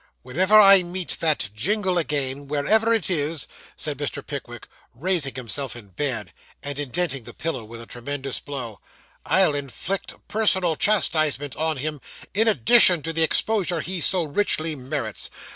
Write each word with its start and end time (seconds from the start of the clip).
'Whenever 0.23 0.59
I 0.59 0.81
meet 0.81 1.17
that 1.19 1.51
Jingle 1.53 1.99
again, 1.99 2.47
wherever 2.47 2.91
it 2.91 3.07
is,' 3.07 3.47
said 3.75 3.99
Mr. 3.99 4.25
Pickwick, 4.25 4.67
raising 4.95 5.35
himself 5.35 5.75
in 5.75 5.89
bed, 5.89 6.33
and 6.63 6.79
indenting 6.79 7.23
his 7.23 7.35
pillow 7.35 7.63
with 7.63 7.79
a 7.81 7.85
tremendous 7.85 8.39
blow, 8.39 8.79
'I'll 9.27 9.53
inflict 9.53 10.15
personal 10.27 10.75
chastisement 10.75 11.55
on 11.55 11.77
him, 11.77 12.01
in 12.33 12.47
addition 12.47 13.03
to 13.03 13.13
the 13.13 13.21
exposure 13.21 13.81
he 13.81 14.01
so 14.01 14.23
richly 14.23 14.75
merits. 14.75 15.29